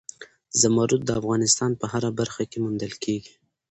[0.61, 3.33] زمرد د افغانستان په هره برخه کې موندل کېږي.